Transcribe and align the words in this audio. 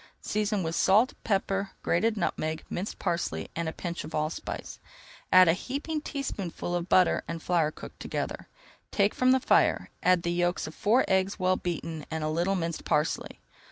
Season 0.19 0.63
with 0.63 0.73
salt, 0.73 1.13
pepper, 1.23 1.73
grated 1.83 2.17
nutmeg, 2.17 2.63
minced 2.71 2.97
parsley, 2.97 3.51
and 3.55 3.69
a 3.69 3.71
pinch 3.71 4.03
of 4.03 4.15
allspice. 4.15 4.79
Add 5.31 5.47
a 5.47 5.53
heaping 5.53 6.01
teaspoonful 6.01 6.73
of 6.73 6.89
butter 6.89 7.23
and 7.27 7.39
flour 7.39 7.69
cooked 7.69 7.99
together. 7.99 8.47
Take 8.89 9.13
from 9.13 9.29
the 9.31 9.39
fire, 9.39 9.91
add 10.01 10.23
the 10.23 10.31
yolks 10.33 10.65
of 10.65 10.73
four 10.73 11.05
eggs 11.07 11.37
well 11.37 11.55
beaten 11.55 12.07
and 12.09 12.23
a 12.23 12.29
little 12.29 12.55
minced 12.55 12.83
parsley. 12.83 13.41